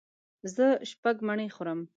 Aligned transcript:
زه 0.55 0.67
شپږ 0.89 1.15
مڼې 1.27 1.47
خورم. 1.55 1.79